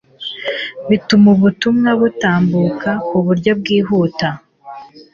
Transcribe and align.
bituma 0.89 1.27
ubutumwa 1.35 1.89
butambuka 2.01 2.89
ku 3.07 3.17
buryo 3.25 3.51
bwihuta 3.59 4.29